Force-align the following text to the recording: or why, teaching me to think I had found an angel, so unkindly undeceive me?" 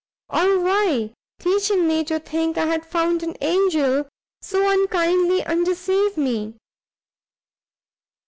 or 0.31 0.59
why, 0.59 1.13
teaching 1.39 1.87
me 1.87 2.03
to 2.03 2.19
think 2.19 2.57
I 2.57 2.65
had 2.65 2.83
found 2.87 3.21
an 3.21 3.35
angel, 3.39 4.07
so 4.41 4.67
unkindly 4.67 5.45
undeceive 5.45 6.17
me?" 6.17 6.55